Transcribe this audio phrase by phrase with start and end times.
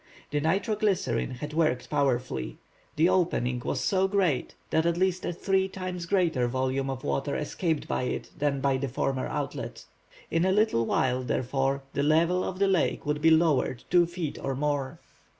[0.31, 2.57] The nitro glycerine had worked powerfully.
[2.95, 7.35] The opening was so great that at least a three times greater volume of water
[7.35, 9.85] escaped by it than by the former outlet.
[10.31, 14.39] In a little while, therefore, the level of the lake would be lowered two feet
[14.41, 14.99] or more.